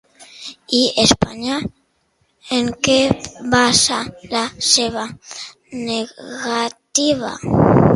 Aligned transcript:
I 0.77 0.77
Espanya 1.03 1.57
en 2.59 2.73
què 2.89 2.97
basa 3.53 4.03
la 4.35 4.45
seva 4.73 5.09
negativa? 5.89 7.37